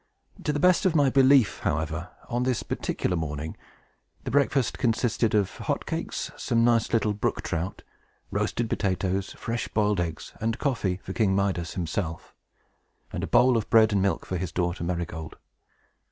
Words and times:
To 0.43 0.51
the 0.51 0.59
best 0.59 0.87
of 0.87 0.95
my 0.95 1.11
belief, 1.11 1.59
however, 1.59 2.09
on 2.27 2.41
this 2.41 2.63
particular 2.63 3.15
morning, 3.15 3.55
the 4.23 4.31
breakfast 4.31 4.79
consisted 4.79 5.35
of 5.35 5.57
hot 5.57 5.85
cakes, 5.85 6.31
some 6.35 6.63
nice 6.65 6.91
little 6.91 7.13
brook 7.13 7.43
trout, 7.43 7.83
roasted 8.31 8.67
potatoes, 8.67 9.33
fresh 9.33 9.67
boiled 9.67 9.99
eggs, 9.99 10.33
and 10.41 10.57
coffee, 10.57 10.95
for 11.03 11.13
King 11.13 11.35
Midas 11.35 11.75
himself, 11.75 12.33
and 13.13 13.23
a 13.23 13.27
bowl 13.27 13.55
of 13.55 13.69
bread 13.69 13.93
and 13.93 14.01
milk 14.01 14.25
for 14.25 14.37
his 14.37 14.51
daughter 14.51 14.83
Marygold. 14.83 15.37